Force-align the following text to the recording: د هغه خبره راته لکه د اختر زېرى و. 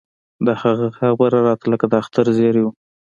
د 0.45 0.47
هغه 0.61 0.87
خبره 0.97 1.37
راته 1.47 1.65
لکه 1.71 1.85
د 1.91 1.93
اختر 2.01 2.25
زېرى 2.37 2.61
و. 2.63 2.67